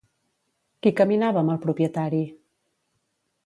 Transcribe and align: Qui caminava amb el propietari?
Qui 0.85 0.93
caminava 1.01 1.41
amb 1.43 1.55
el 1.57 1.61
propietari? 1.67 2.25